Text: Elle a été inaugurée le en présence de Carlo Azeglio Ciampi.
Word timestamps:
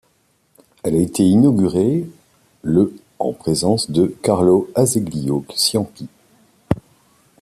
Elle 0.81 0.95
a 0.95 0.99
été 0.99 1.21
inaugurée 1.21 2.07
le 2.63 2.91
en 3.19 3.33
présence 3.33 3.91
de 3.91 4.07
Carlo 4.23 4.67
Azeglio 4.73 5.45
Ciampi. 5.55 6.07